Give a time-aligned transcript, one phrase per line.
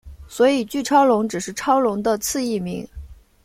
[0.27, 2.89] 所以巨超龙只是超龙的次异名。